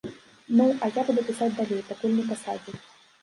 Ну, 0.47 0.65
а 0.85 0.89
я 0.95 1.03
буду 1.09 1.25
пісаць 1.27 1.51
далей, 1.59 1.83
пакуль 1.91 2.17
не 2.21 2.25
пасадзяць. 2.31 2.77